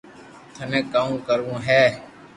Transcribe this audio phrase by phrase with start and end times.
[0.55, 1.81] ٿني ڪاو ڪروو ھي